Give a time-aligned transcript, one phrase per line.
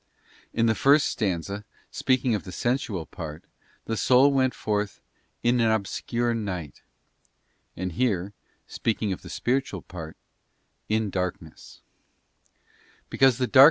[0.51, 3.43] In the first stanza, speaking of the sensual part,
[3.85, 4.99] the soul went forth
[5.43, 6.81] 'in an obscure night;'
[7.77, 8.33] and here,
[8.65, 10.17] speaking of the spiritual part,
[10.89, 11.81] 'in darkness,
[13.11, 13.59] because the darkness of the CHAP.